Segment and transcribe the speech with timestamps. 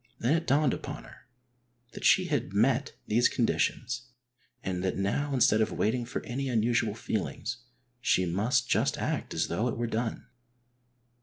[0.17, 1.27] Then it dawned upon her
[1.91, 4.07] that she had met these conditions
[4.63, 7.57] and that now instead of waiting for any unusual feelings
[7.99, 10.25] she must just act as though it were done.